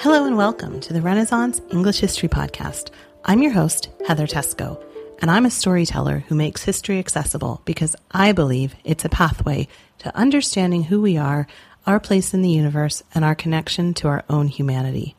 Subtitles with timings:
[0.00, 2.90] Hello and welcome to the Renaissance English History Podcast.
[3.24, 4.80] I'm your host, Heather Teysko,
[5.20, 9.66] and I'm a storyteller who makes history accessible because I believe it's a pathway
[9.98, 11.48] to understanding who we are,
[11.84, 15.16] our place in the universe, and our connection to our own humanity.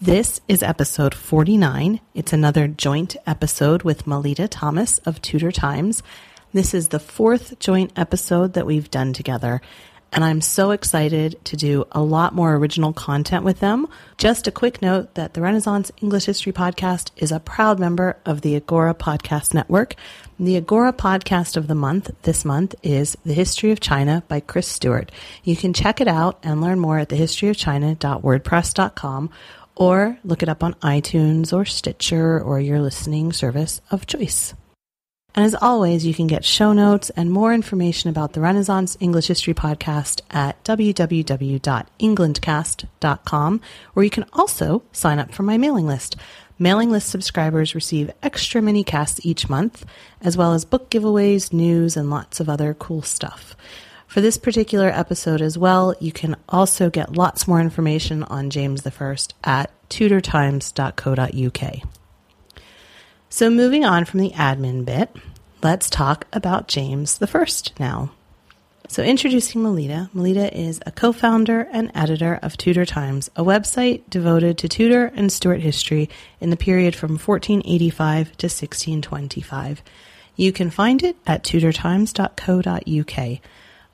[0.00, 1.98] This is episode 49.
[2.14, 6.04] It's another joint episode with Melita Thomas of Tudor Times.
[6.52, 9.60] This is the fourth joint episode that we've done together,
[10.16, 13.86] and I'm so excited to do a lot more original content with them.
[14.16, 18.40] Just a quick note that the Renaissance English History Podcast is a proud member of
[18.40, 19.94] the Agora Podcast Network.
[20.40, 24.68] The Agora Podcast of the month this month is The History of China by Chris
[24.68, 25.12] Stewart.
[25.44, 29.30] You can check it out and learn more at thehistoryofchina.wordpress.com
[29.74, 34.54] or look it up on iTunes or Stitcher or your listening service of choice.
[35.36, 39.26] And as always, you can get show notes and more information about the Renaissance English
[39.26, 43.60] History Podcast at www.englandcast.com,
[43.92, 46.16] where you can also sign up for my mailing list.
[46.58, 49.84] Mailing list subscribers receive extra mini casts each month,
[50.22, 53.54] as well as book giveaways, news, and lots of other cool stuff.
[54.06, 58.86] For this particular episode as well, you can also get lots more information on James
[58.86, 62.05] I at tudortimes.co.uk.
[63.28, 65.10] So, moving on from the admin bit,
[65.62, 68.12] let's talk about James the First now.
[68.88, 70.08] So, introducing Melita.
[70.12, 75.06] Melita is a co founder and editor of Tudor Times, a website devoted to Tudor
[75.06, 76.08] and Stuart history
[76.40, 79.82] in the period from 1485 to 1625.
[80.36, 83.40] You can find it at tudortimes.co.uk.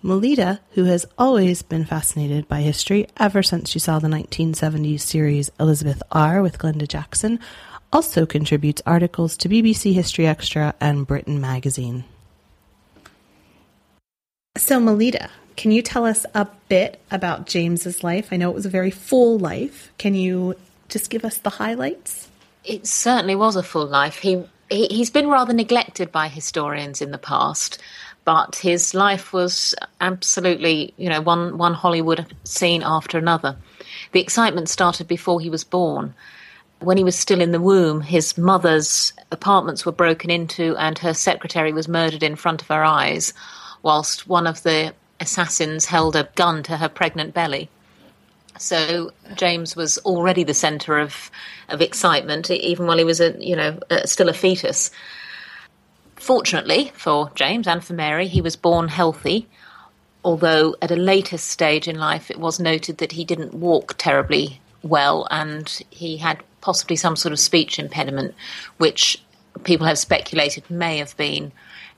[0.04, 5.50] Melita, who has always been fascinated by history ever since she saw the 1970s series
[5.60, 6.43] Elizabeth R.
[6.43, 7.38] with Glenda Jackson,
[7.92, 12.04] also contributes articles to BBC History Extra and Britain Magazine.
[14.56, 18.28] So, Melita, can you tell us a bit about James's life?
[18.31, 19.92] I know it was a very full life.
[19.98, 20.54] Can you
[20.88, 22.28] just give us the highlights?
[22.64, 24.19] It certainly was a full life.
[24.19, 27.78] He, he he's been rather neglected by historians in the past,
[28.25, 33.56] but his life was absolutely, you know, one one Hollywood scene after another.
[34.12, 36.14] The excitement started before he was born.
[36.82, 41.15] When he was still in the womb, his mother's apartments were broken into and her
[41.15, 43.32] secretary was murdered in front of her eyes,
[43.82, 47.70] whilst one of the assassins held a gun to her pregnant belly.
[48.59, 51.31] So James was already the centre of
[51.69, 54.91] of excitement, even while he was a you know still a fetus.
[56.16, 59.47] Fortunately for James and for Mary, he was born healthy.
[60.25, 64.60] Although at a later stage in life, it was noted that he didn't walk terribly
[64.82, 68.34] well, and he had possibly some sort of speech impediment,
[68.78, 69.22] which
[69.64, 71.52] people have speculated may have been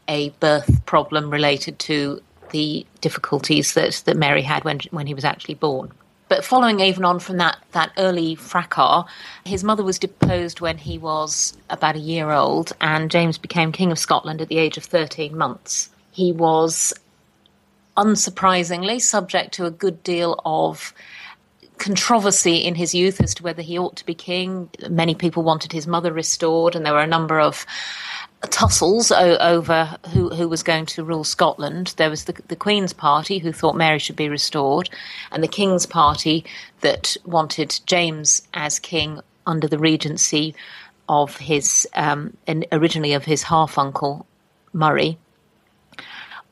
[0.08, 2.20] a birth problem related to
[2.50, 5.92] the difficulties that, that Mary had when when he was actually born.
[6.28, 9.04] But following even on from that, that early fracas,
[9.44, 13.92] his mother was deposed when he was about a year old, and James became King
[13.92, 15.90] of Scotland at the age of 13 months.
[16.12, 16.94] He was,
[17.96, 20.94] unsurprisingly, subject to a good deal of
[21.78, 24.70] controversy in his youth as to whether he ought to be king.
[24.88, 27.66] Many people wanted his mother restored, and there were a number of
[28.50, 31.94] tussles over who, who was going to rule Scotland.
[31.96, 34.90] There was the, the Queen's party who thought Mary should be restored,
[35.30, 36.44] and the King's party
[36.80, 40.54] that wanted James as king under the regency
[41.08, 42.36] of his um,
[42.72, 44.26] originally of his half uncle
[44.72, 45.18] Murray.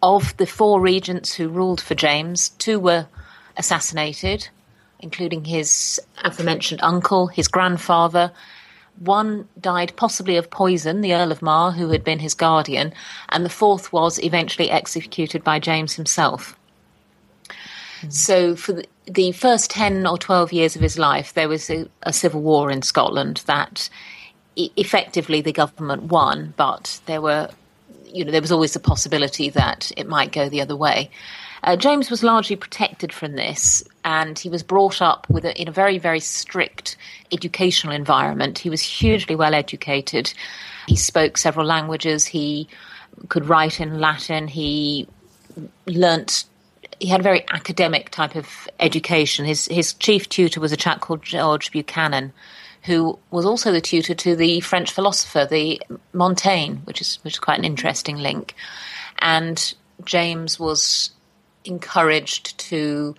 [0.02, 3.06] Of the four regents who ruled for James, two were
[3.56, 4.48] assassinated,
[5.02, 8.32] including his aforementioned uncle, his grandfather,
[8.99, 12.93] One died possibly of poison, the Earl of Mar, who had been his guardian,
[13.31, 16.56] and the fourth was eventually executed by James himself.
[18.00, 18.10] Hmm.
[18.10, 21.88] So, for the, the, first 10 or 12 years of his life, there was a,
[22.02, 23.88] a civil war in Scotland that
[24.56, 27.49] effectively the government won, but there were,
[28.06, 31.10] you know, there was always the possibility that it might go the other way.
[31.64, 35.69] Uh, James was largely protected from this, and he was brought up with a, in
[35.69, 36.97] a very, very strict
[37.31, 38.59] educational environment.
[38.59, 40.32] He was hugely well educated.
[40.88, 42.26] He spoke several languages.
[42.26, 42.69] He
[43.29, 44.49] could write in Latin.
[44.49, 45.06] He
[45.87, 46.44] learnt.
[46.99, 49.44] He had a very academic type of education.
[49.44, 52.32] His his chief tutor was a chap called George Buchanan,
[52.82, 55.81] who was also the tutor to the French philosopher, the
[56.12, 58.56] Montaigne, which is which is quite an interesting link.
[59.20, 59.75] And
[60.05, 61.12] James was
[61.64, 63.14] encouraged to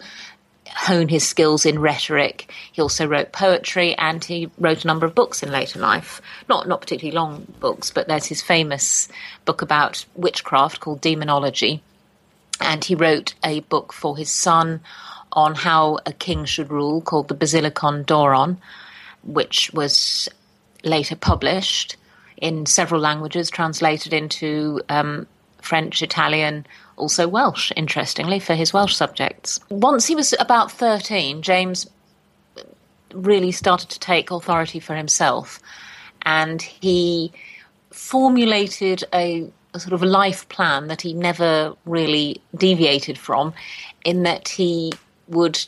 [0.75, 2.51] hone his skills in rhetoric.
[2.71, 6.21] He also wrote poetry and he wrote a number of books in later life.
[6.49, 9.07] Not not particularly long books, but there's his famous
[9.45, 11.81] book about witchcraft called Demonology.
[12.59, 14.81] And he wrote a book for his son
[15.31, 18.57] on how a king should rule called the Basilicon Doron,
[19.23, 20.29] which was
[20.83, 21.97] later published
[22.37, 25.27] in several languages, translated into um,
[25.63, 26.65] French, Italian,
[26.97, 29.59] also Welsh, interestingly, for his Welsh subjects.
[29.69, 31.89] Once he was about 13, James
[33.13, 35.59] really started to take authority for himself
[36.23, 37.31] and he
[37.91, 43.53] formulated a, a sort of life plan that he never really deviated from,
[44.03, 44.91] in that he
[45.27, 45.63] would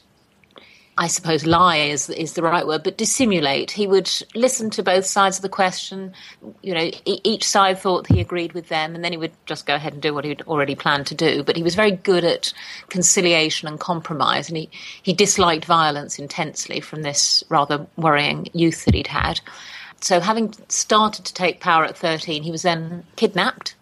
[0.98, 3.72] I suppose lie is is the right word, but dissimulate.
[3.72, 6.14] He would listen to both sides of the question.
[6.62, 9.76] You know, each side thought he agreed with them, and then he would just go
[9.76, 11.44] ahead and do what he'd already planned to do.
[11.44, 12.54] But he was very good at
[12.88, 14.70] conciliation and compromise, and he
[15.04, 19.42] he disliked violence intensely from this rather worrying youth that he'd had.
[20.00, 23.76] So, having started to take power at thirteen, he was then kidnapped,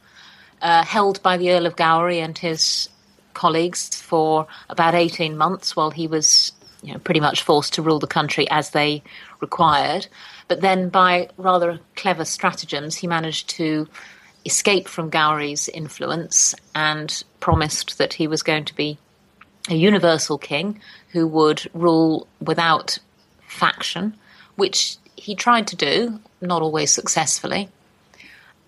[0.63, 2.89] uh, held by the Earl of Gowrie and his
[3.33, 6.52] colleagues for about 18 months while he was
[6.83, 9.01] you know, pretty much forced to rule the country as they
[9.39, 10.07] required.
[10.47, 13.87] But then, by rather clever stratagems, he managed to
[14.45, 18.97] escape from Gowrie's influence and promised that he was going to be
[19.69, 20.81] a universal king
[21.11, 22.99] who would rule without
[23.47, 24.13] faction,
[24.55, 27.69] which he tried to do, not always successfully.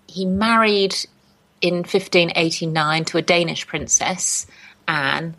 [0.06, 0.96] He married
[1.60, 4.46] in 1589 to a Danish princess,
[4.88, 5.34] Anne,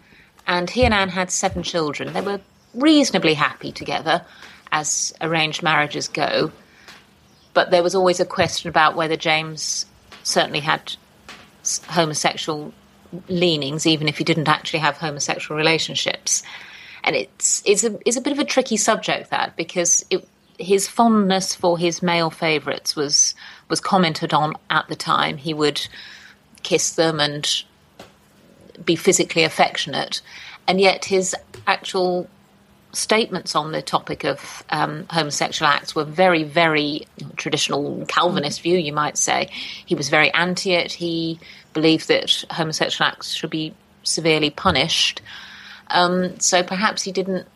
[0.45, 2.13] and he and Anne had seven children.
[2.13, 2.41] They were
[2.77, 4.25] reasonably happy together,
[4.71, 6.51] as arranged marriages go.
[7.53, 9.85] But there was always a question about whether James
[10.23, 10.95] certainly had
[11.87, 12.73] homosexual
[13.27, 16.43] leanings, even if he didn't actually have homosexual relationships.
[17.03, 20.27] And it's it's a it's a bit of a tricky subject that because it,
[20.59, 23.33] his fondness for his male favourites was
[23.69, 25.37] was commented on at the time.
[25.37, 25.87] He would
[26.63, 27.63] kiss them and
[28.83, 30.21] be physically affectionate,
[30.67, 31.35] and yet his
[31.65, 32.29] actual
[32.97, 37.05] statements on the topic of um, homosexual acts were very, very
[37.35, 39.49] traditional Calvinist view, you might say.
[39.85, 40.93] He was very anti it.
[40.93, 41.39] He
[41.73, 43.73] believed that homosexual acts should be
[44.03, 45.21] severely punished.
[45.89, 47.47] Um, so perhaps he didn't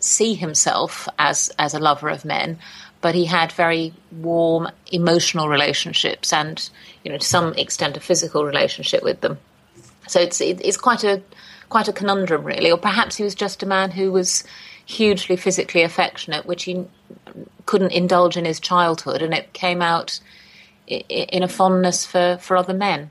[0.00, 2.58] see himself as as a lover of men,
[3.00, 6.70] but he had very warm emotional relationships and,
[7.04, 9.38] you know, to some extent, a physical relationship with them.
[10.06, 11.22] So it's it's quite a
[11.68, 12.70] quite a conundrum, really.
[12.70, 14.44] Or perhaps he was just a man who was
[14.86, 16.86] hugely physically affectionate, which he
[17.66, 20.20] couldn't indulge in his childhood, and it came out
[20.86, 23.10] in a fondness for, for other men.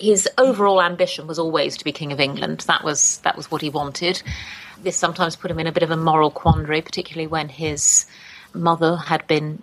[0.00, 2.60] His overall ambition was always to be King of England.
[2.60, 4.22] That was that was what he wanted.
[4.82, 8.06] This sometimes put him in a bit of a moral quandary, particularly when his
[8.54, 9.60] mother had been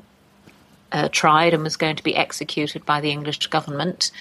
[0.92, 4.12] uh, tried and was going to be executed by the English government.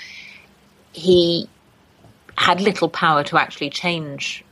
[0.93, 1.49] He
[2.37, 4.45] had little power to actually change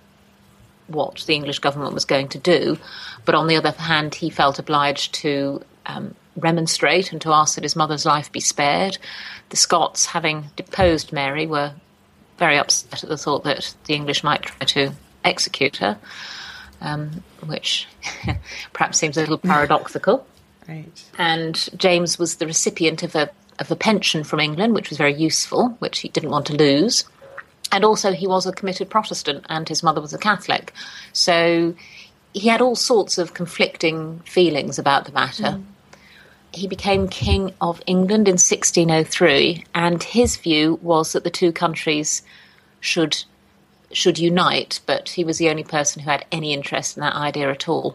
[0.86, 2.78] what the English government was going to do.
[3.24, 7.64] But on the other hand, he felt obliged to um, remonstrate and to ask that
[7.64, 8.98] his mother's life be spared.
[9.50, 11.72] The Scots, having deposed Mary, were
[12.38, 14.92] very upset at the thought that the English might try to
[15.24, 15.98] execute her,
[16.80, 17.86] um, which
[18.72, 20.26] perhaps seems a little paradoxical.
[20.68, 21.04] Right.
[21.18, 25.12] And James was the recipient of a of a pension from England, which was very
[25.12, 27.04] useful, which he didn't want to lose
[27.72, 30.72] and also he was a committed Protestant, and his mother was a Catholic.
[31.12, 31.74] So
[32.32, 35.42] he had all sorts of conflicting feelings about the matter.
[35.42, 35.64] Mm.
[36.52, 42.22] He became King of England in 1603, and his view was that the two countries
[42.80, 43.24] should
[43.90, 47.50] should unite, but he was the only person who had any interest in that idea
[47.50, 47.94] at all.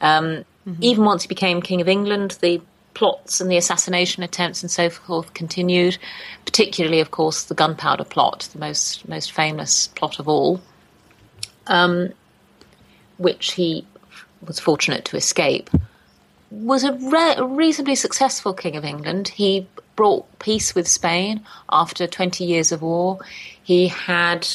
[0.00, 0.82] Um, Mm-hmm.
[0.82, 2.60] Even once he became King of England, the
[2.94, 5.98] plots and the assassination attempts and so forth continued,
[6.44, 10.60] particularly, of course, the gunpowder plot, the most, most famous plot of all,
[11.66, 12.12] um,
[13.18, 13.86] which he
[14.46, 15.70] was fortunate to escape.
[16.50, 19.28] Was a, re- a reasonably successful King of England.
[19.28, 23.18] He brought peace with Spain after 20 years of war.
[23.62, 24.46] He had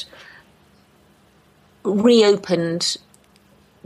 [1.83, 2.97] reopened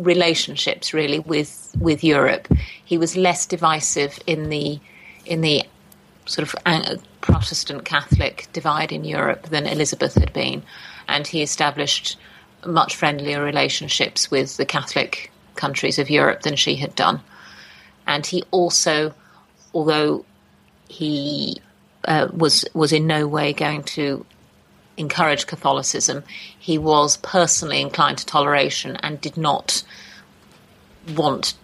[0.04, 2.48] relationships really with with Europe.
[2.84, 4.80] He was less divisive in the
[5.26, 5.64] in the
[6.26, 10.64] sort of Protestant Catholic divide in Europe than Elizabeth had been,
[11.08, 12.18] and he established
[12.66, 17.22] much friendlier relationships with the Catholic countries of Europe than she had done.
[18.08, 19.14] And he also,
[19.74, 20.26] although
[20.88, 21.62] he
[22.06, 24.26] uh, was was in no way going to
[25.02, 26.24] encourage Catholicism,
[26.58, 29.84] he was personally inclined to toleration and did not
[31.16, 31.56] want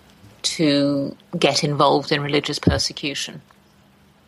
[0.42, 3.42] to get involved in religious persecution.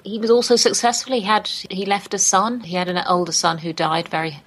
[0.04, 1.14] He was also successful.
[1.14, 2.62] He had he left a son.
[2.62, 4.42] He had an older son who died very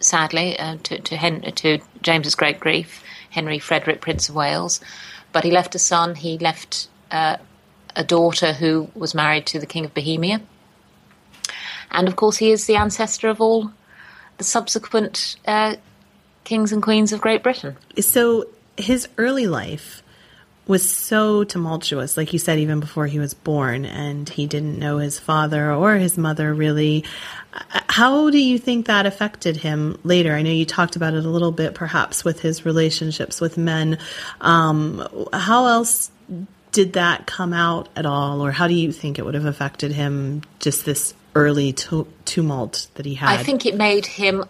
[0.00, 4.80] sadly uh, to to, Hen- to James's great grief, Henry Frederick, Prince of Wales.
[5.32, 6.14] But he left a son.
[6.14, 7.38] He left uh,
[7.96, 10.40] a daughter who was married to the King of Bohemia.
[11.90, 13.70] And of course, he is the ancestor of all
[14.38, 15.76] the subsequent uh,
[16.44, 17.76] kings and queens of Great Britain.
[18.00, 20.02] So his early life
[20.66, 24.96] was so tumultuous, like you said, even before he was born, and he didn't know
[24.98, 27.04] his father or his mother really.
[27.70, 30.32] How do you think that affected him later?
[30.34, 33.98] I know you talked about it a little bit, perhaps with his relationships with men.
[34.40, 36.10] Um, how else
[36.72, 39.92] did that come out at all, or how do you think it would have affected
[39.92, 40.42] him?
[40.58, 43.28] Just this early tumult that he had.
[43.28, 44.44] I think it made him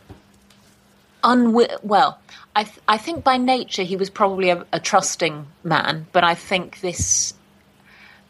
[1.22, 2.18] unwi- well.
[2.56, 6.34] I, th- I think by nature he was probably a, a trusting man, but I
[6.34, 7.34] think this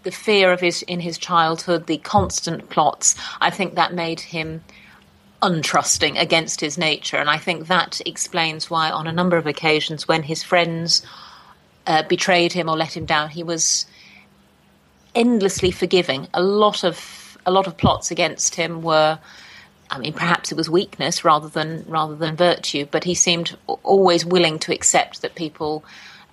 [0.04, 4.62] the fear of his in his childhood, the constant plots, I think that made him
[5.42, 10.08] untrusting against his nature, and I think that explains why, on a number of occasions,
[10.08, 11.02] when his friends
[11.86, 13.86] uh, betrayed him or let him down, he was
[15.14, 16.28] endlessly forgiving.
[16.32, 19.18] A lot of a lot of plots against him were
[19.90, 24.24] I mean, perhaps it was weakness rather than rather than virtue, but he seemed always
[24.24, 25.84] willing to accept that people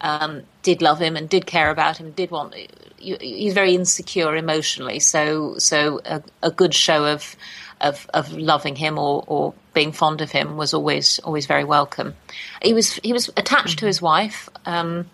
[0.01, 2.55] um, did love him and did care about him, did want.
[2.97, 7.35] He's very insecure emotionally, so so a, a good show of,
[7.81, 12.15] of of loving him or, or being fond of him was always always very welcome.
[12.63, 15.09] He was he was attached to his wife, um,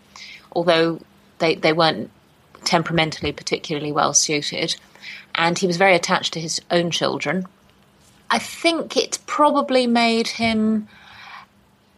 [0.53, 1.01] although
[1.39, 2.11] they they weren't
[2.63, 4.75] temperamentally particularly well suited,
[5.37, 7.45] and he was very attached to his own children
[8.29, 10.87] I think it probably made him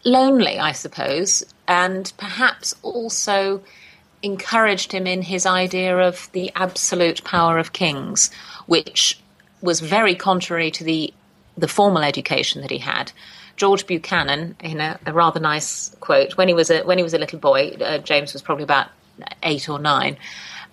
[0.04, 3.62] lonely, I suppose, and perhaps also
[4.22, 8.32] encouraged him in his idea of the absolute power of kings,
[8.68, 9.20] which
[9.62, 11.14] was very contrary to the
[11.58, 13.12] the formal education that he had.
[13.58, 17.14] George Buchanan, in a, a rather nice quote, when he was a when he was
[17.14, 18.88] a little boy, uh, James was probably about
[19.44, 20.18] eight or nine.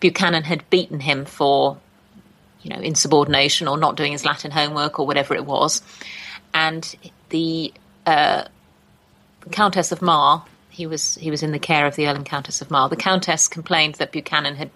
[0.01, 1.79] Buchanan had beaten him for
[2.67, 5.83] you know, insubordination or not doing his Latin homework or whatever it was.
[6.53, 6.97] And
[7.29, 7.73] the
[8.05, 8.47] uh,
[9.53, 12.61] Countess of Mar, he was he was in the care of the Earl and Countess
[12.61, 12.89] of Mar.
[12.89, 14.71] The Countess complained that Buchanan had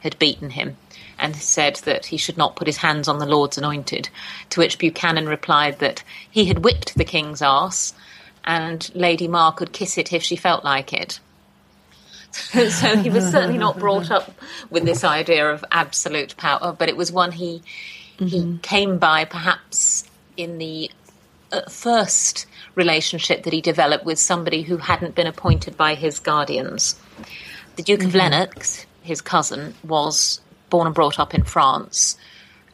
[0.00, 0.76] had beaten him
[1.20, 4.08] and said that he should not put his hands on the Lord's anointed.
[4.50, 7.94] To which Buchanan replied that he had whipped the king's ass
[8.44, 11.20] and Lady Mar could kiss it if she felt like it.
[12.70, 14.32] so he was certainly not brought up
[14.70, 17.62] with this idea of absolute power, but it was one he
[18.18, 18.26] mm-hmm.
[18.26, 20.04] he came by perhaps
[20.36, 20.90] in the
[21.52, 27.00] uh, first relationship that he developed with somebody who hadn't been appointed by his guardians.
[27.76, 28.08] The Duke mm-hmm.
[28.08, 30.40] of Lennox, his cousin, was
[30.70, 32.16] born and brought up in France,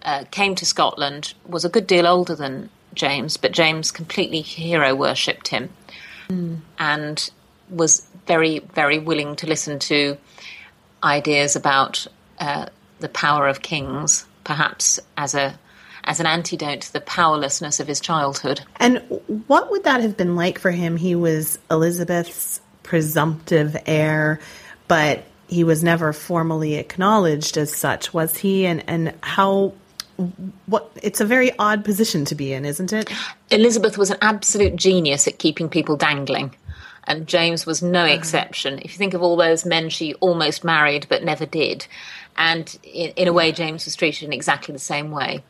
[0.03, 4.95] uh, came to Scotland, was a good deal older than James, but James completely hero
[4.95, 5.71] worshipped him.
[6.29, 6.61] Mm.
[6.79, 7.31] And
[7.69, 10.17] was very, very willing to listen to
[11.03, 12.07] ideas about
[12.39, 12.67] uh,
[13.01, 15.59] the power of kings, perhaps as a
[16.05, 18.61] as an antidote to the powerlessness of his childhood.
[18.77, 18.99] And
[19.47, 20.97] what would that have been like for him?
[20.97, 24.41] He was Elizabeth's presumptive heir,
[24.89, 28.67] but he was never formally acknowledged as such, was he?
[28.67, 29.75] And and how
[30.67, 33.11] what it's a very odd position to be in, isn't it?
[33.51, 36.55] Elizabeth was an absolute genius at keeping people dangling
[37.05, 38.15] and James was no uh-huh.
[38.15, 38.79] exception.
[38.79, 41.87] If you think of all those men she almost married but never did,
[42.37, 45.43] and in, in a way, James was treated in exactly the same way.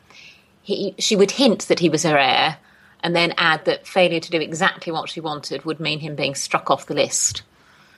[0.62, 2.58] He, she would hint that he was her heir,
[3.02, 6.34] and then add that failure to do exactly what she wanted would mean him being
[6.34, 7.42] struck off the list.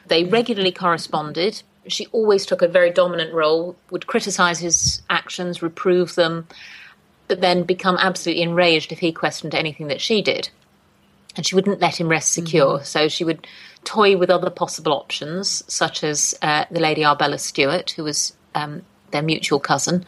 [0.06, 1.62] They regularly corresponded.
[1.86, 6.46] she always took a very dominant role, would criticize his actions, reprove them,
[7.28, 10.48] but then become absolutely enraged if he questioned anything that she did.
[11.36, 12.76] And she wouldn't let him rest secure.
[12.76, 12.84] Mm-hmm.
[12.84, 13.46] So she would
[13.84, 18.82] toy with other possible options, such as uh, the Lady Arbella Stuart, who was um,
[19.10, 20.04] their mutual cousin.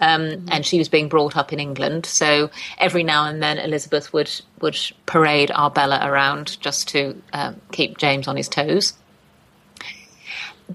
[0.00, 0.48] Um, mm-hmm.
[0.50, 4.30] And she was being brought up in England, so every now and then Elizabeth would
[4.60, 4.76] would
[5.06, 8.94] parade Arbella around just to um, keep James on his toes.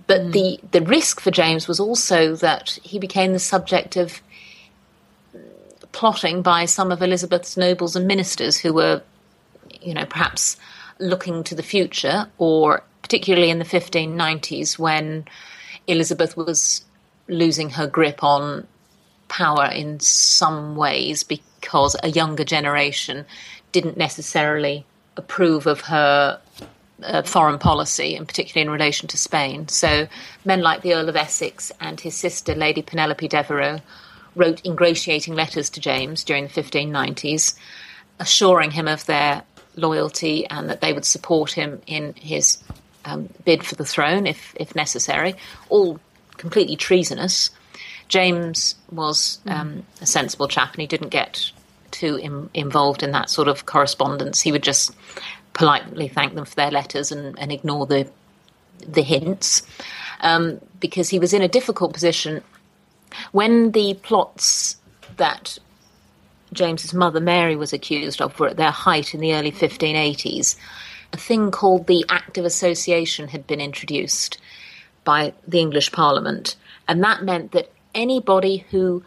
[0.07, 0.31] But mm.
[0.31, 4.21] the the risk for James was also that he became the subject of
[5.91, 9.01] plotting by some of Elizabeth's nobles and ministers who were,
[9.81, 10.57] you know, perhaps
[10.99, 15.25] looking to the future, or particularly in the 1590s when
[15.87, 16.83] Elizabeth was
[17.27, 18.67] losing her grip on
[19.27, 23.25] power in some ways because a younger generation
[23.71, 24.85] didn't necessarily
[25.17, 26.39] approve of her
[27.03, 29.67] uh, foreign policy, and particularly in relation to Spain.
[29.67, 30.07] So,
[30.45, 33.79] men like the Earl of Essex and his sister, Lady Penelope Devereux,
[34.35, 37.55] wrote ingratiating letters to James during the 1590s,
[38.19, 39.43] assuring him of their
[39.77, 42.57] loyalty and that they would support him in his
[43.05, 45.35] um, bid for the throne if, if necessary,
[45.69, 45.99] all
[46.35, 47.51] completely treasonous.
[48.09, 49.51] James was mm.
[49.51, 51.51] um, a sensible chap and he didn't get
[51.91, 54.41] too Im- involved in that sort of correspondence.
[54.41, 54.93] He would just
[55.53, 58.09] politely thank them for their letters and, and ignore the
[58.87, 59.63] the hints
[60.21, 62.43] um, because he was in a difficult position
[63.31, 64.77] when the plots
[65.17, 65.57] that
[66.53, 70.55] James's mother Mary was accused of were at their height in the early 1580s,
[71.13, 74.37] a thing called the Act of Association had been introduced
[75.03, 76.55] by the English Parliament,
[76.87, 79.03] and that meant that anybody who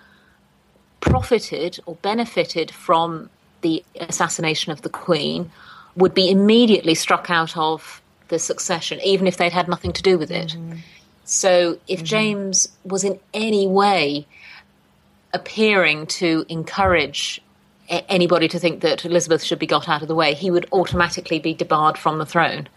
[1.01, 3.31] profited or benefited from
[3.63, 5.51] the assassination of the Queen
[5.97, 10.17] would be immediately struck out of the succession, even if they'd had nothing to do
[10.17, 10.51] with it.
[10.51, 10.79] Mm-hmm.
[11.25, 12.07] So if mm-hmm.
[12.07, 14.27] James was in any way
[15.33, 17.41] appearing to encourage
[17.89, 21.39] anybody to think that Elizabeth should be got out of the way, he would automatically
[21.39, 22.69] be debarred from the throne.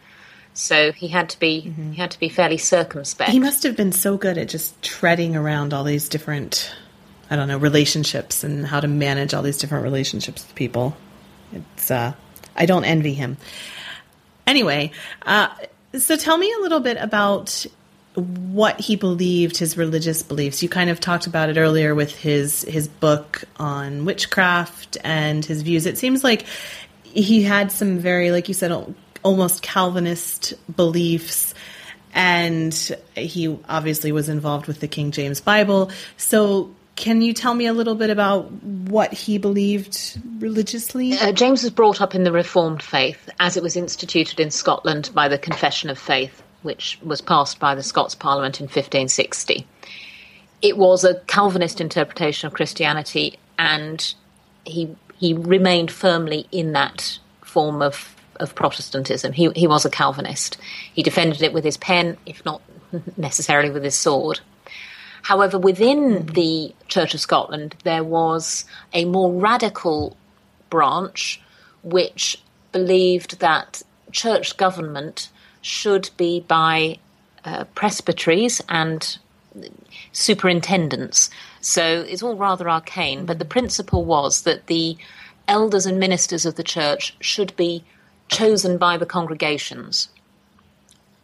[0.54, 1.92] So he had to be mm-hmm.
[1.92, 3.32] he had to be fairly circumspect.
[3.32, 6.74] He must have been so good at just treading around all these different
[7.30, 10.96] I don't know relationships and how to manage all these different relationships with people.
[11.52, 12.14] It's uh,
[12.56, 13.38] I don't envy him.
[14.46, 14.92] Anyway,
[15.26, 15.48] uh,
[15.98, 17.66] so tell me a little bit about
[18.16, 20.62] what he believed, his religious beliefs.
[20.62, 25.62] You kind of talked about it earlier with his his book on witchcraft and his
[25.64, 25.86] views.
[25.86, 26.46] It seems like
[27.04, 31.54] he had some very, like you said, almost Calvinist beliefs,
[32.14, 32.74] and
[33.16, 35.92] he obviously was involved with the King James Bible.
[36.18, 41.14] So, can you tell me a little bit about what he believed religiously?
[41.14, 45.10] Uh, James was brought up in the Reformed faith as it was instituted in Scotland
[45.16, 49.68] by the Confession of Faith which was passed by the Scots Parliament in 1560.
[50.62, 54.14] It was a Calvinist interpretation of Christianity, and
[54.66, 59.34] he he remained firmly in that form of of Protestantism.
[59.34, 60.58] He he was a Calvinist.
[60.94, 62.62] He defended it with his pen, if not
[63.18, 64.40] necessarily with his sword.
[65.24, 70.18] However, within the Church of Scotland, there was a more radical
[70.70, 71.42] branch
[71.82, 72.42] which
[72.74, 75.30] believed that church government
[75.64, 77.00] should be by
[77.44, 79.18] uh, presbyteries and
[80.12, 81.30] superintendents.
[81.62, 84.98] So it's all rather arcane, but the principle was that the
[85.48, 87.84] elders and ministers of the church should be
[88.28, 90.10] chosen by the congregations.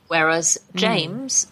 [0.07, 0.77] Whereas hmm.
[0.77, 1.47] James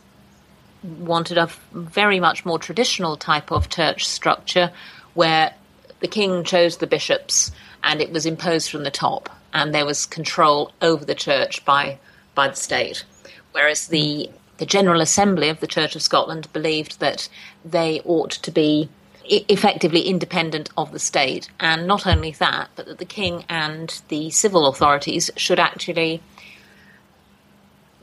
[0.86, 0.97] mm.
[1.00, 4.71] wanted a very much more traditional type of church structure
[5.13, 5.54] where
[6.00, 7.52] the king chose the bishops
[7.84, 12.00] and it was imposed from the top, and there was control over the church by
[12.38, 13.04] by the state,
[13.52, 17.30] whereas the the General Assembly of the Church of Scotland believed that
[17.65, 18.89] they ought to be
[19.26, 24.30] effectively independent of the state, and not only that, but that the king and the
[24.30, 26.21] civil authorities should actually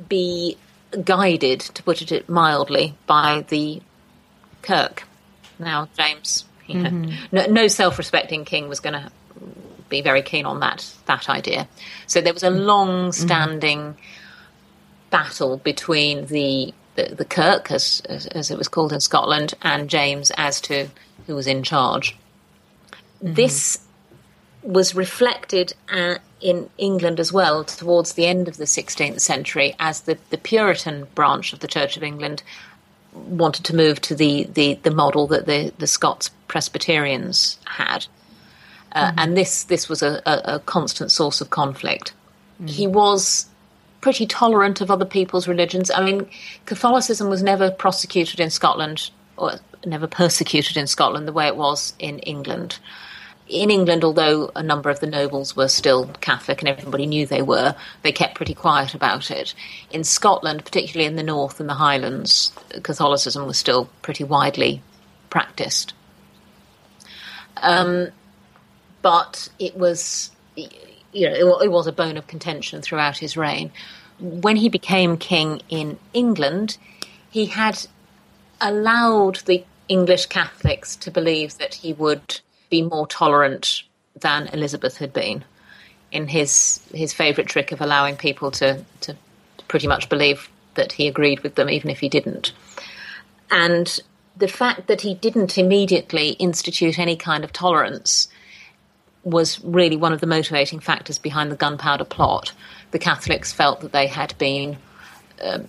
[0.09, 0.57] be
[1.03, 3.81] guided, to put it mildly, by the
[4.63, 5.05] Kirk.
[5.59, 7.37] Now, James, you know, mm-hmm.
[7.37, 9.11] no, no self-respecting king was going to
[9.89, 11.69] be very keen on that that idea.
[12.07, 13.79] So there was a long-standing.
[13.79, 14.14] Mm-hmm
[15.15, 19.89] battle between the the, the Kirk, as, as, as it was called in Scotland, and
[19.91, 20.89] James as to
[21.27, 22.17] who was in charge.
[23.23, 23.35] Mm-hmm.
[23.35, 23.85] This
[24.63, 30.03] was reflected uh, in England as well towards the end of the 16th century as
[30.03, 32.43] the, the Puritan branch of the Church of England
[33.13, 38.07] wanted to move to the, the, the model that the, the Scots Presbyterians had.
[38.93, 39.19] Uh, mm-hmm.
[39.19, 42.13] And this, this was a, a, a, constant source of conflict.
[42.61, 42.67] Mm-hmm.
[42.69, 43.47] He was
[44.05, 45.91] pretty tolerant of other people's religions.
[45.91, 46.29] I mean,
[46.67, 49.55] Catholicism was never prosecuted in Scotland or
[49.87, 52.79] never persecuted in Scotland the way it was in England.
[53.49, 57.41] In England, although a number of the nobles were still Catholic and everybody knew they
[57.41, 59.55] were, they kept pretty quiet about it.
[59.91, 64.83] In Scotland, particularly in the north and the Highlands, Catholicism was still pretty widely
[65.31, 65.95] practiced.
[67.57, 68.09] Um,
[69.01, 70.31] but it was,
[71.15, 73.73] you know, it, it was a bone of contention throughout his reign.
[74.19, 76.77] When he became king in England,
[77.31, 77.87] he had
[78.61, 83.83] allowed the English Catholics to believe that he would be more tolerant
[84.17, 85.45] than Elizabeth had been
[86.13, 89.17] in his his favourite trick of allowing people to, to
[89.69, 92.53] pretty much believe that he agreed with them even if he didn't.
[93.51, 94.01] And
[94.37, 98.29] the fact that he didn't immediately institute any kind of tolerance
[99.25, 102.53] was really one of the motivating factors behind the gunpowder plot.
[102.91, 104.77] The Catholics felt that they had been
[105.43, 105.69] um,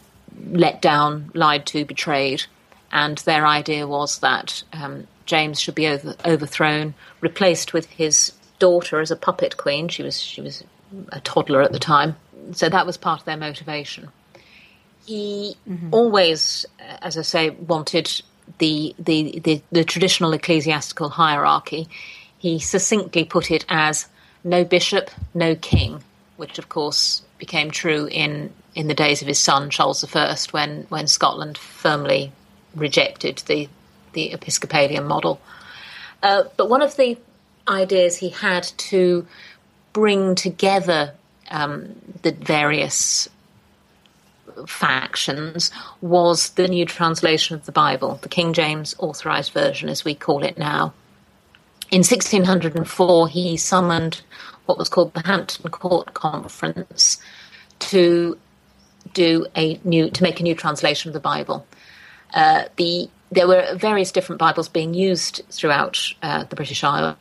[0.51, 2.43] let down, lied to, betrayed,
[2.91, 8.99] and their idea was that um, James should be over, overthrown, replaced with his daughter
[8.99, 9.87] as a puppet queen.
[9.87, 10.63] She was she was
[11.09, 12.15] a toddler at the time,
[12.51, 14.09] so that was part of their motivation.
[15.05, 15.89] He mm-hmm.
[15.93, 18.21] always, as I say, wanted
[18.59, 21.87] the, the the the traditional ecclesiastical hierarchy.
[22.45, 24.07] He succinctly put it as
[24.43, 26.03] no bishop, no king,
[26.37, 30.85] which of course became true in in the days of his son Charles I, when
[30.89, 32.31] when Scotland firmly
[32.75, 33.67] rejected the
[34.13, 35.41] the Episcopalian model.
[36.21, 37.17] Uh, but one of the
[37.67, 39.25] ideas he had to
[39.91, 41.15] bring together
[41.49, 43.27] um, the various
[44.67, 50.13] factions was the new translation of the Bible, the King James Authorized Version, as we
[50.13, 50.93] call it now.
[51.91, 54.21] In 1604, he summoned
[54.65, 57.19] what was called the Hampton Court Conference
[57.79, 58.37] to
[59.13, 61.65] do a new to make a new translation of the Bible.
[62.33, 67.15] Uh, the there were various different Bibles being used throughout uh, the British Isles.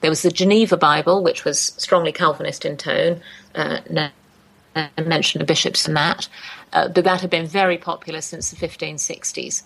[0.00, 3.20] There was the Geneva Bible, which was strongly Calvinist in tone.
[3.54, 3.80] Uh,
[4.98, 6.28] mentioned the bishops in that,
[6.72, 9.62] uh, but that had been very popular since the 1560s.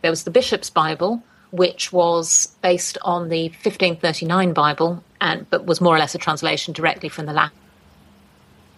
[0.00, 1.22] There was the Bishop's Bible,
[1.54, 6.72] which was based on the 1539 Bible, and but was more or less a translation
[6.72, 7.50] directly from the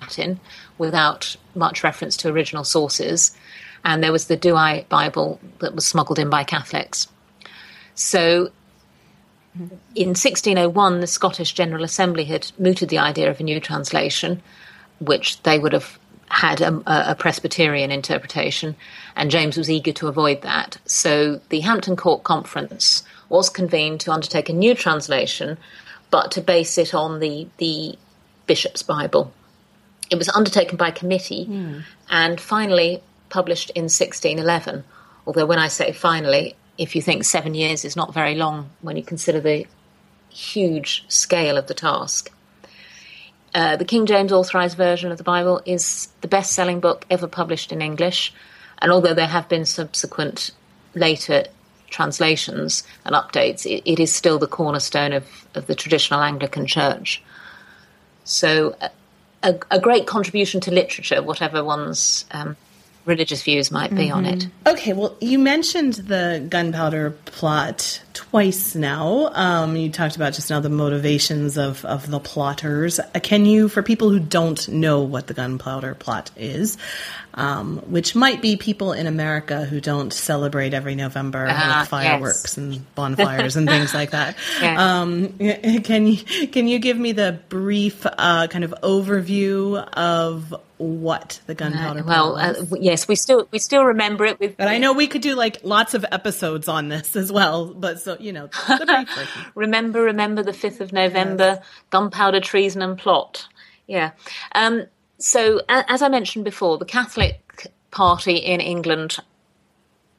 [0.00, 0.40] Latin,
[0.78, 3.36] without much reference to original sources
[3.86, 7.06] and there was the Douai Bible that was smuggled in by Catholics.
[7.94, 8.50] So
[9.94, 14.42] in 1601, the Scottish General Assembly had mooted the idea of a new translation,
[14.98, 18.74] which they would have had a, a, Presbyterian interpretation,
[19.14, 20.78] and James was eager to avoid that.
[20.84, 25.56] So the Hampton Court Conference was convened to undertake a new translation,
[26.10, 27.96] but to base it on the, the
[28.46, 29.32] Bishop's Bible.
[30.10, 31.82] It was undertaken by committee, mm.
[32.10, 34.84] and finally, published in 1611.
[35.26, 38.96] Although, when I say finally, if you think seven years is not very long when
[38.96, 39.66] you consider the
[40.28, 42.30] huge scale of the task.
[43.54, 47.26] Uh, the King James Authorized Version of the Bible is the best selling book ever
[47.26, 48.32] published in English.
[48.78, 50.50] And although there have been subsequent
[50.94, 51.44] later
[51.88, 57.22] translations and updates, it, it is still the cornerstone of, of the traditional Anglican Church.
[58.24, 58.76] So,
[59.42, 62.56] a, a, great contribution to literature, whatever one's um,
[63.04, 64.18] religious views might be mm-hmm.
[64.18, 64.38] on it.
[64.40, 64.68] Mm-hmm.
[64.68, 69.30] Okay, well, you mentioned the gunpowder plot twice now.
[69.34, 72.98] Um, you talked about just now the motivations of, of the plotters.
[72.98, 76.78] Uh, can you, for people who don't know what the gunpowder plot is,
[77.34, 82.42] um, which might be people in America who don't celebrate every November uh, with fireworks
[82.44, 82.56] yes.
[82.56, 84.36] and bonfires and things like that.
[84.76, 85.38] Um,
[85.84, 86.16] can you
[86.48, 92.00] can you give me the brief uh, kind of overview of what the gunpowder?
[92.00, 94.38] Uh, well, uh, yes, we still we still remember it.
[94.38, 97.66] With, but I know we could do like lots of episodes on this as well.
[97.66, 98.48] But so you know,
[99.56, 101.64] remember, remember the fifth of November, yes.
[101.90, 103.48] gunpowder treason and plot.
[103.88, 104.12] Yeah.
[104.54, 104.86] Um,
[105.18, 109.18] so, as I mentioned before, the Catholic Party in England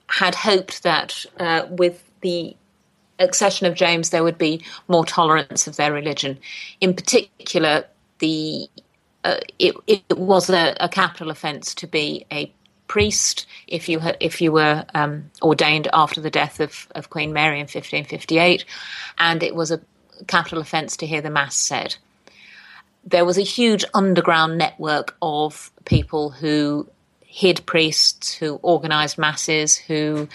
[0.09, 2.57] had hoped that uh, with the
[3.19, 6.37] accession of James, there would be more tolerance of their religion.
[6.81, 7.85] In particular,
[8.19, 8.67] the
[9.23, 12.51] uh, it, it, was a, a, capital offence to be a
[12.87, 17.33] priest if you ha- if you were um, ordained after the death of, of Queen
[17.33, 18.65] Mary in 1558,
[19.17, 19.81] and it was a
[20.27, 21.95] capital offence to hear the mass said
[23.07, 26.87] there was a huge underground network of people who
[27.21, 30.27] hid priests, who organised masses, who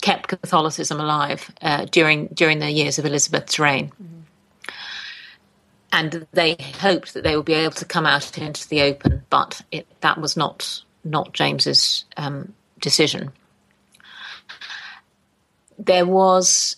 [0.00, 3.88] kept Catholicism alive uh, during during the years of Elizabeth's reign.
[3.88, 4.20] Mm-hmm.
[5.92, 9.60] and they hoped that they would be able to come out into the open, but
[9.70, 13.32] it, that was not not James's um, decision.
[15.78, 16.76] There was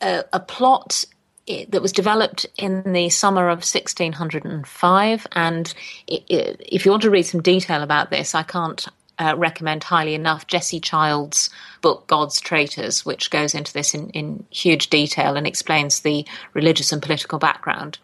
[0.00, 1.04] a, a plot
[1.46, 5.74] that was developed in the summer of 1605, and
[6.06, 8.86] it, it, if you want to read some detail about this, I can't
[9.18, 14.44] uh, recommend highly enough Jessie Childs' book God's Traitors, which goes into this in, in
[14.50, 17.98] huge detail and explains the religious and political background.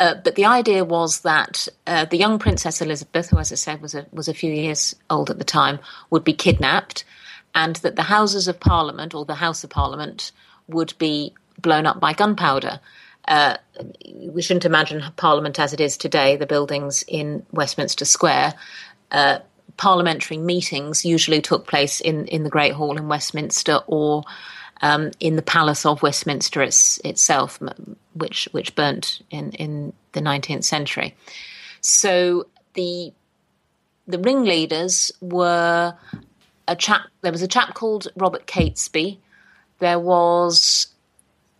[0.00, 3.82] Uh, but the idea was that uh, the young Princess Elizabeth, who, as I said,
[3.82, 7.04] was a, was a few years old at the time, would be kidnapped,
[7.54, 10.32] and that the Houses of Parliament, or the House of Parliament,
[10.68, 12.80] would be blown up by gunpowder.
[13.28, 13.58] Uh,
[14.24, 18.54] we shouldn't imagine Parliament as it is today, the buildings in Westminster Square.
[19.10, 19.40] Uh,
[19.76, 24.24] parliamentary meetings usually took place in, in the Great Hall in Westminster or
[24.82, 27.58] um, in the Palace of Westminster it's, itself,
[28.14, 31.14] which which burnt in, in the 19th century.
[31.80, 33.12] So the
[34.06, 35.94] the ringleaders were
[36.66, 37.02] a chap.
[37.22, 39.18] There was a chap called Robert Catesby.
[39.78, 40.88] There was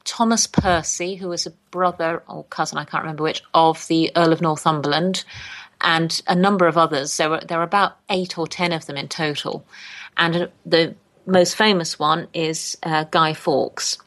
[0.05, 4.33] Thomas Percy, who was a brother or cousin, I can't remember which, of the Earl
[4.33, 5.25] of Northumberland,
[5.81, 7.17] and a number of others.
[7.17, 9.65] There were there were about eight or ten of them in total,
[10.17, 10.95] and the
[11.31, 13.99] most famous one is uh, Guy Fawkes.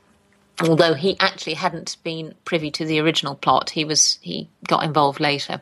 [0.61, 5.19] Although he actually hadn't been privy to the original plot, he was he got involved
[5.19, 5.61] later.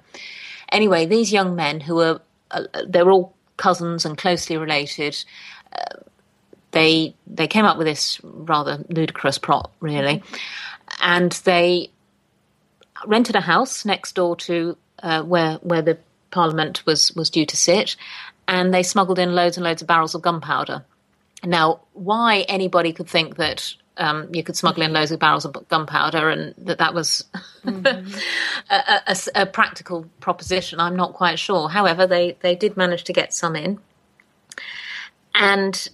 [0.70, 2.22] Anyway, these young men who were
[2.52, 5.24] uh, they were all cousins and closely related.
[5.72, 6.02] Uh,
[6.72, 10.22] they they came up with this rather ludicrous plot, really,
[11.02, 11.90] and they
[13.06, 15.98] rented a house next door to uh, where where the
[16.32, 17.96] Parliament was was due to sit,
[18.48, 20.84] and they smuggled in loads and loads of barrels of gunpowder.
[21.44, 25.56] Now, why anybody could think that um, you could smuggle in loads of barrels of
[25.68, 27.24] gunpowder and that that was
[27.64, 27.86] mm-hmm.
[28.70, 31.70] a, a, a, practical proposition, I'm not quite sure.
[31.70, 33.80] However, they, they did manage to get some in.
[35.36, 35.90] And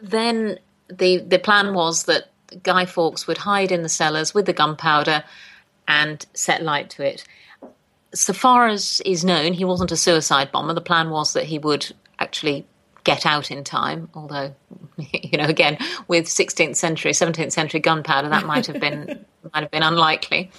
[0.00, 0.58] then
[0.88, 2.30] the, the plan was that
[2.62, 5.24] Guy Fawkes would hide in the cellars with the gunpowder
[5.86, 7.24] and set light to it.
[8.14, 10.74] So far as is known, he wasn't a suicide bomber.
[10.74, 12.66] The plan was that he would actually
[13.04, 14.08] get out in time.
[14.14, 14.54] Although,
[14.98, 19.70] you know, again with 16th century, 17th century gunpowder, that might have been might have
[19.70, 20.50] been unlikely.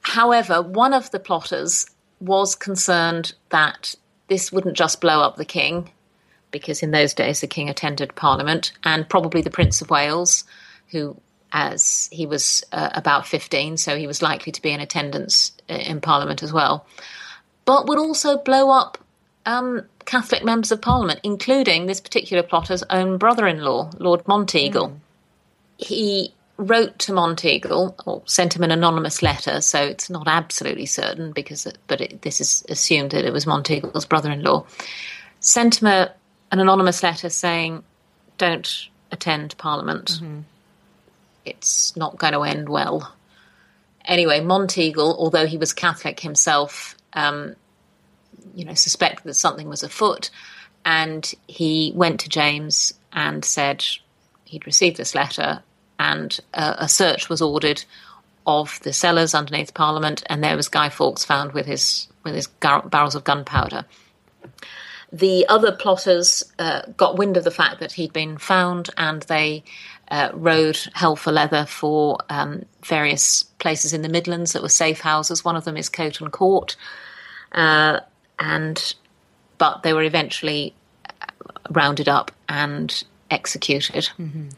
[0.00, 1.86] However, one of the plotters
[2.20, 3.94] was concerned that
[4.28, 5.90] this wouldn't just blow up the king,
[6.50, 10.44] because in those days the king attended Parliament, and probably the Prince of Wales,
[10.88, 11.16] who
[11.52, 15.74] as he was uh, about 15, so he was likely to be in attendance uh,
[15.74, 16.84] in Parliament as well,
[17.64, 18.98] but would also blow up
[19.46, 24.90] um, Catholic members of Parliament, including this particular plotter's own brother in law, Lord Monteagle.
[24.90, 24.98] Mm.
[25.76, 31.32] He wrote to Monteagle or sent him an anonymous letter, so it's not absolutely certain
[31.32, 34.64] because, but it, this is assumed that it was Monteagle's brother-in-law.
[35.40, 36.12] Sent him a,
[36.52, 37.82] an anonymous letter saying,
[38.38, 40.12] "Don't attend Parliament.
[40.12, 40.40] Mm-hmm.
[41.44, 43.12] It's not going to end well."
[44.04, 47.56] Anyway, Monteagle, although he was Catholic himself, um,
[48.54, 50.30] you know, suspect that something was afoot.
[50.84, 53.84] And he went to James and said
[54.44, 55.62] he'd received this letter,
[55.98, 57.84] and a, search was ordered
[58.46, 62.46] of the cellars underneath Parliament, and there was Guy Fawkes found with his with his
[62.46, 63.84] gar- barrels of gunpowder.
[65.12, 69.62] The other plotters uh, got wind of the fact that he'd been found, and they
[70.10, 75.00] uh, rode hell for leather for um, various places in the Midlands that were safe
[75.00, 75.44] houses.
[75.44, 76.76] One of them is Coughton Court.
[77.52, 78.00] Uh,
[78.38, 78.94] and
[79.58, 80.74] but they were eventually
[81.70, 84.10] rounded up and executed.
[84.18, 84.48] Mm-hmm.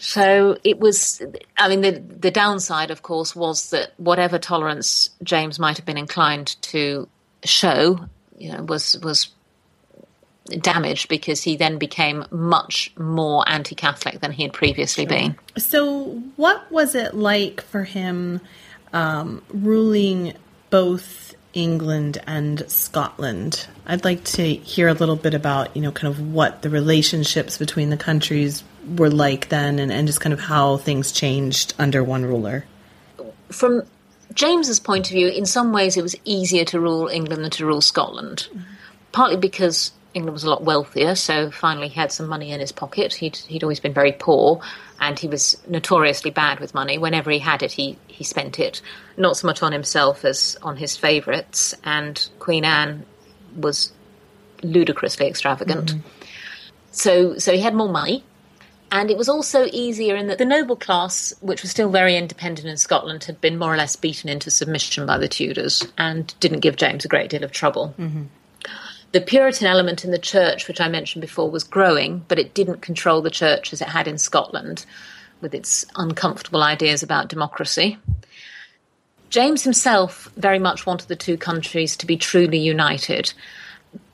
[0.00, 1.22] So it was.
[1.56, 5.96] I mean, the the downside, of course, was that whatever tolerance James might have been
[5.96, 7.08] inclined to
[7.44, 9.30] show, you know, was was
[10.60, 15.16] damaged because he then became much more anti-Catholic than he had previously sure.
[15.16, 15.36] been.
[15.56, 18.40] So, what was it like for him
[18.92, 20.34] um, ruling
[20.70, 23.66] both England and Scotland.
[23.86, 27.58] I'd like to hear a little bit about, you know, kind of what the relationships
[27.58, 28.64] between the countries
[28.96, 32.64] were like then and, and just kind of how things changed under one ruler.
[33.50, 33.82] From
[34.34, 37.66] James's point of view, in some ways it was easier to rule England than to
[37.66, 38.48] rule Scotland.
[39.12, 42.72] Partly because England was a lot wealthier, so finally he had some money in his
[42.72, 43.14] pocket.
[43.14, 44.60] He'd, he'd always been very poor,
[45.00, 46.98] and he was notoriously bad with money.
[46.98, 48.82] Whenever he had it, he, he spent it,
[49.16, 51.74] not so much on himself as on his favourites.
[51.82, 53.06] And Queen Anne
[53.56, 53.92] was
[54.62, 55.94] ludicrously extravagant.
[55.94, 56.08] Mm-hmm.
[56.90, 58.22] So, so he had more money,
[58.92, 62.68] And it was also easier in that the noble class, which was still very independent
[62.68, 66.60] in Scotland, had been more or less beaten into submission by the Tudors and didn't
[66.60, 67.94] give James a great deal of trouble.
[67.98, 68.24] Mm-hmm.
[69.12, 72.82] The Puritan element in the church, which I mentioned before, was growing, but it didn't
[72.82, 74.86] control the church as it had in Scotland
[75.40, 77.98] with its uncomfortable ideas about democracy.
[79.28, 83.32] James himself very much wanted the two countries to be truly united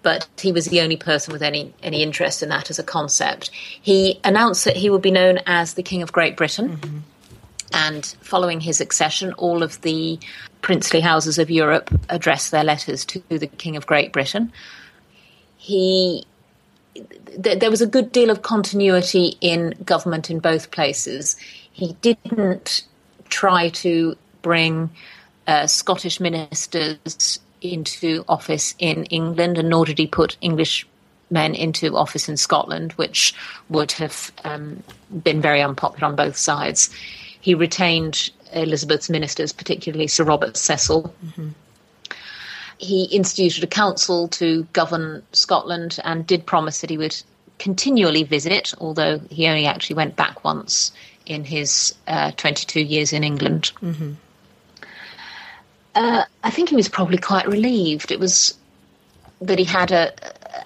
[0.03, 3.51] but he was the only person with any any interest in that as a concept.
[3.53, 6.77] He announced that he would be known as the King of Great Britain.
[6.77, 6.99] Mm-hmm.
[7.73, 10.19] And following his accession, all of the
[10.63, 14.51] princely houses of Europe addressed their letters to the King of Great Britain.
[15.59, 16.25] He
[16.95, 21.37] th- there was a good deal of continuity in government in both places.
[21.73, 22.85] He didn't
[23.29, 24.91] try to bring
[25.47, 30.87] uh, Scottish ministers into office in England, and nor did he put English
[31.31, 33.35] men into office in Scotland, which
[33.69, 34.83] would have um,
[35.23, 36.91] been very unpopular on both sides.
[37.41, 41.15] He retained Elizabeth's ministers, particularly Sir Robert Cecil.
[41.25, 41.49] Mm-hmm.
[42.79, 47.17] He instituted a council to govern Scotland and did promise that he would
[47.59, 50.93] continually visit, although he only actually went back once
[51.27, 53.73] in his uh, 22 years in England.
[53.83, 54.13] Mm-hmm.
[55.95, 58.13] Uh, I think he was probably quite relieved.
[58.13, 58.57] It was
[59.41, 60.13] that he had a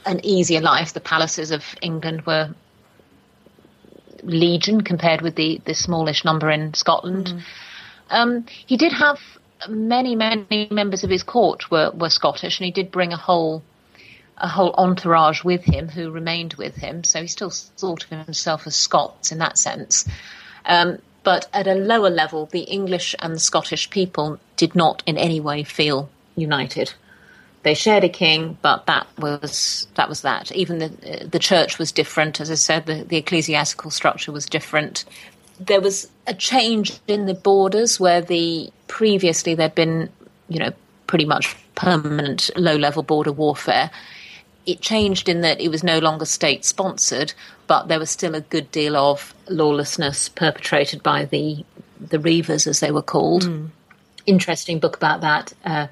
[0.05, 0.92] an easier life.
[0.92, 2.55] The palaces of England were
[4.22, 7.29] legion compared with the the smallish number in Scotland.
[7.29, 7.42] Mm.
[8.11, 9.18] Um, he did have
[9.68, 13.62] many many members of his court were were Scottish, and he did bring a whole
[14.38, 17.05] a whole entourage with him who remained with him.
[17.05, 20.07] So he still thought of himself as Scots in that sense.
[20.64, 25.16] Um, but at a lower level, the English and the Scottish people did not in
[25.16, 26.94] any way feel united.
[27.62, 30.51] They shared a king, but that was that was that.
[30.51, 32.87] Even the the church was different, as I said.
[32.87, 35.05] The, the ecclesiastical structure was different.
[35.61, 40.09] There was a change in the borders where the previously there'd been,
[40.49, 40.73] you know,
[41.07, 43.91] pretty much permanent low level border warfare
[44.67, 47.35] it changed in that it was no longer state sponsored,
[47.67, 51.65] but there was still a good deal of lawlessness perpetrated by the
[52.01, 53.45] the Reivers, as they were called.
[53.45, 53.69] Mm.
[54.27, 55.53] Interesting book about that.
[55.65, 55.87] Uh,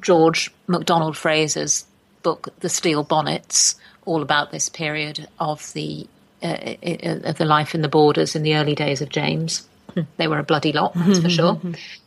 [0.00, 1.86] George MacDonald Fraser's
[2.22, 6.06] book, The Steel Bonnets, all about this period of the
[6.42, 9.66] Uh, uh, of the life in the borders in the early days of James.
[9.94, 10.02] Hmm.
[10.18, 11.54] They were a bloody lot, that's for sure.
[11.54, 12.00] Mm-hmm, mm-hmm.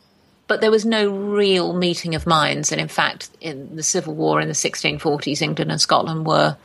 [0.46, 4.40] But there was no real meeting of minds, and in fact, in the Civil War
[4.40, 6.56] in the 1640s, England and Scotland were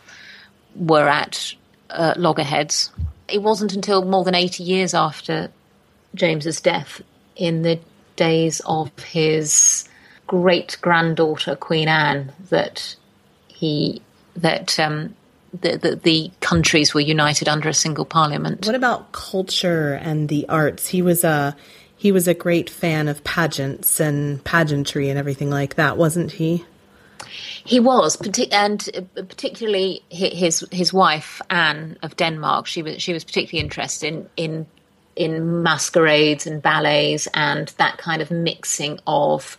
[0.75, 1.55] were at
[1.89, 2.91] uh, loggerheads.
[3.27, 5.51] It wasn't until more than 80 years after
[6.13, 7.01] James's death,
[7.35, 7.79] in the
[8.15, 9.89] days of his
[10.27, 12.95] great granddaughter Queen Anne, that
[13.47, 14.03] he
[14.35, 15.15] that um,
[15.61, 18.65] the, the, the, countries were united under a single parliament.
[18.65, 20.87] What about culture and the arts?
[20.87, 21.55] He was a
[21.97, 26.65] he was a great fan of pageants and pageantry and everything like that, wasn't he?
[27.63, 28.15] He was,
[28.51, 32.67] and uh, particularly his his wife Anne of Denmark.
[32.67, 34.65] She was she was particularly interested in in
[35.15, 39.57] in masquerades and ballets and that kind of mixing of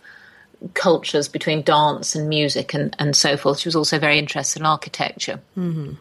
[0.73, 3.59] cultures between dance and music and, and so forth.
[3.59, 5.39] She was also very interested in architecture.
[5.57, 5.93] Mm-hmm.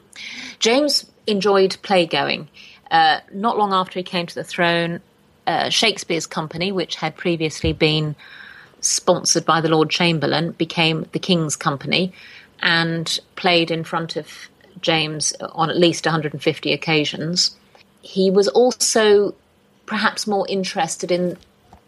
[0.58, 2.46] James enjoyed playgoing.
[2.90, 5.00] Uh, not long after he came to the throne,
[5.46, 8.16] uh, Shakespeare's company, which had previously been
[8.80, 12.12] sponsored by the Lord Chamberlain, became the King's Company
[12.60, 14.48] and played in front of
[14.80, 17.56] James on at least 150 occasions.
[18.02, 19.34] He was also
[19.86, 21.36] perhaps more interested in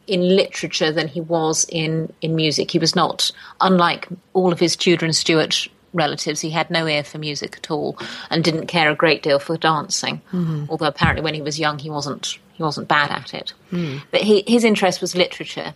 [0.08, 2.70] in literature than he was in in music.
[2.70, 7.04] He was not, unlike all of his Tudor and Stuart relatives, he had no ear
[7.04, 7.98] for music at all
[8.30, 10.20] and didn't care a great deal for dancing.
[10.32, 10.64] Mm-hmm.
[10.68, 13.52] Although apparently when he was young he wasn't he wasn't bad at it.
[13.70, 14.02] Mm.
[14.10, 15.74] But he, his interest was literature.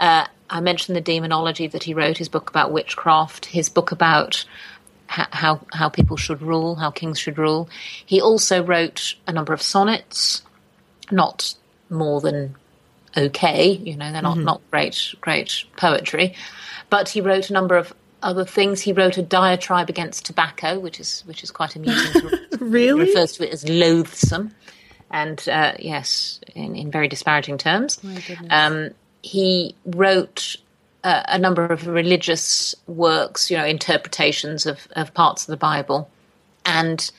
[0.00, 4.44] Uh, I mentioned the demonology that he wrote, his book about witchcraft, his book about
[5.06, 7.68] how how people should rule, how kings should rule.
[8.04, 10.42] He also wrote a number of sonnets,
[11.10, 11.54] not
[11.90, 12.56] more than
[13.16, 14.44] okay, you know, they're not, mm-hmm.
[14.44, 16.34] not great great poetry,
[16.90, 18.80] but he wrote a number of other things.
[18.80, 22.30] He wrote a diatribe against tobacco, which is which is quite amusing.
[22.58, 24.54] really, he refers to it as loathsome,
[25.10, 28.00] and uh, yes, in, in, very disparaging terms.
[28.50, 28.90] Um,
[29.22, 30.56] he wrote
[31.04, 36.10] uh, a number of religious works, you know, interpretations of, of parts of the Bible,
[36.64, 37.10] and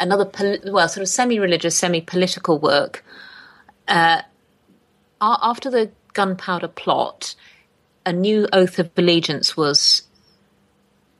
[0.00, 3.04] another pol- well, sort of semi-religious, semi-political work.
[3.88, 4.22] Uh,
[5.22, 7.34] after the gunpowder plot,
[8.04, 10.02] a new oath of allegiance was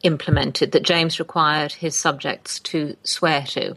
[0.03, 3.76] implemented that James required his subjects to swear to.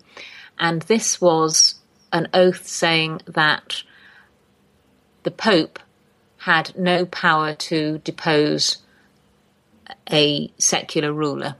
[0.58, 1.76] And this was
[2.12, 3.84] an oath saying that
[5.24, 5.80] the Pope
[6.38, 8.78] had no power to depose
[10.12, 11.56] a secular ruler.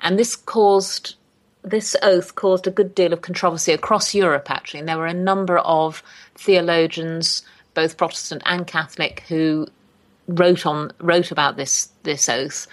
[0.00, 1.16] And this caused
[1.62, 4.80] this oath caused a good deal of controversy across Europe, actually.
[4.80, 6.02] And there were a number of
[6.34, 7.42] theologians,
[7.80, 9.66] both Protestant and Catholic, who
[10.28, 12.66] wrote on wrote about this this oath.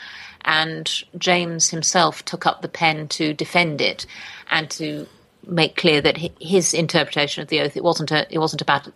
[0.43, 0.85] And
[1.17, 4.05] James himself took up the pen to defend it
[4.51, 5.07] and to
[5.45, 8.89] make clear that his interpretation of the oath it wasn't a, it wasn't about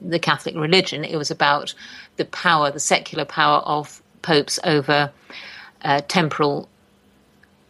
[0.00, 1.04] the Catholic religion.
[1.04, 1.74] It was about
[2.16, 5.12] the power, the secular power of popes over
[5.82, 6.68] uh, temporal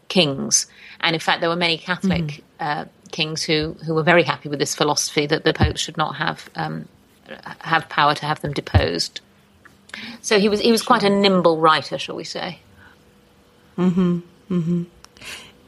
[0.08, 0.66] kings.
[1.00, 2.44] And in fact, there were many Catholic mm-hmm.
[2.60, 6.16] uh, kings who, who were very happy with this philosophy that the popes should not
[6.16, 6.88] have um,
[7.60, 9.20] have power to have them deposed.
[10.22, 12.58] So he was he was quite a nimble writer, shall we say?
[13.76, 14.18] Hmm.
[14.48, 14.82] Hmm.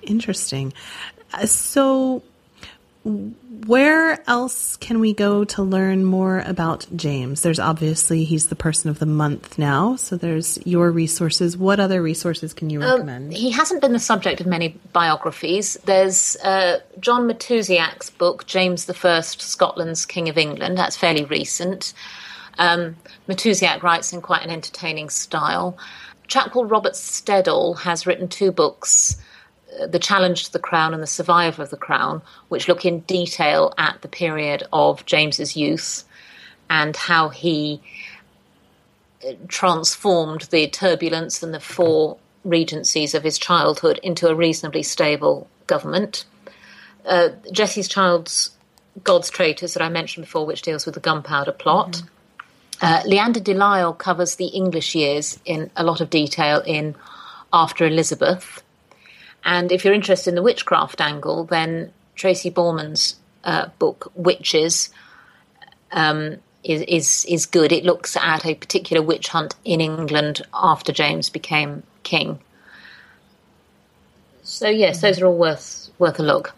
[0.03, 0.73] Interesting.
[1.33, 2.23] Uh, so
[3.07, 7.43] where else can we go to learn more about James?
[7.43, 11.57] There's obviously he's the person of the month now, so there's your resources.
[11.57, 13.33] What other resources can you um, recommend?
[13.33, 15.77] he hasn't been the subject of many biographies.
[15.85, 20.77] There's uh, John Matusiak's book, James I, Scotland's King of England.
[20.77, 21.93] That's fairly recent.
[22.59, 22.97] Um,
[23.29, 25.79] Matusiak writes in quite an entertaining style.
[26.25, 29.17] A chap called Robert Stedall has written two books
[29.87, 33.75] the Challenge to the Crown and The survival of the Crown, which look in detail
[33.77, 36.05] at the period of James's youth
[36.69, 37.81] and how he
[39.27, 45.49] uh, transformed the turbulence and the four regencies of his childhood into a reasonably stable
[45.67, 46.25] government.
[47.05, 48.51] Uh, Jessie Childs'
[49.05, 51.93] God's Traitors that I mentioned before, which deals with the gunpowder plot.
[51.93, 52.07] Mm-hmm.
[52.81, 56.95] Uh, Leanda de Lisle covers the English years in a lot of detail in
[57.53, 58.63] After Elizabeth.
[59.47, 64.91] And if you're interested in the witchcraft angle, then Tracy Borman's uh, book Witches
[65.93, 67.71] um, is, is is good.
[67.71, 72.41] It looks at a particular witch hunt in England after James became king.
[74.43, 76.53] So yes, those are all worth worth a look.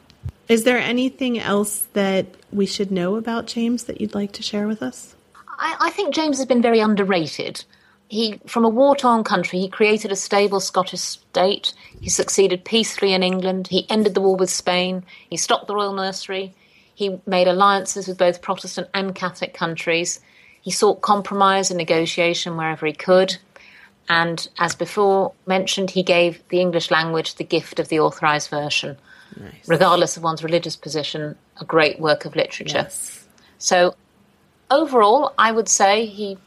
[0.49, 4.67] Is there anything else that we should know about James that you'd like to share
[4.67, 5.15] with us?
[5.59, 7.67] I, I think James has been very underrated
[8.09, 11.75] he, from a war torn country, he created a stable Scottish state.
[12.01, 13.69] He succeeded peacefully in England.
[13.69, 15.05] He ended the war with Spain.
[15.29, 16.55] He stopped the royal nursery.
[16.95, 20.21] He made alliances with both Protestant and Catholic countries.
[20.63, 23.37] He sought compromise and negotiation wherever he could.
[24.09, 28.97] And as before mentioned, he gave the English language the gift of the authorized version.
[29.39, 29.69] Nice.
[29.69, 32.79] Regardless of one's religious position, a great work of literature.
[32.79, 33.27] Yes.
[33.59, 33.95] So,
[34.71, 36.39] overall, I would say he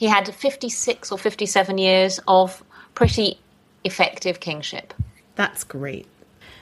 [0.00, 3.38] he had 56 or 57 years of pretty
[3.84, 4.94] effective kingship.
[5.34, 6.06] That's great.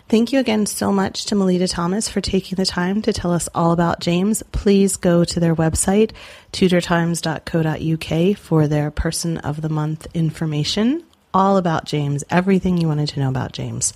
[0.08, 3.48] Thank you again so much to Melita Thomas for taking the time to tell us
[3.54, 4.42] all about James.
[4.50, 6.10] Please go to their website,
[6.52, 13.20] tudortimes.co.uk, for their Person of the Month information, all about James, everything you wanted to
[13.20, 13.94] know about James,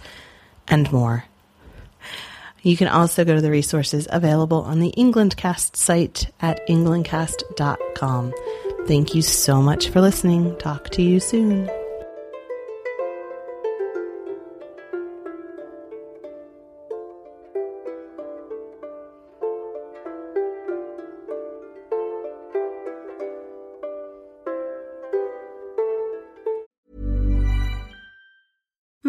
[0.68, 1.24] and more.
[2.62, 8.32] You can also go to the resources available on the Englandcast site at englandcast.com.
[8.86, 10.56] Thank you so much for listening.
[10.58, 11.70] Talk to you soon.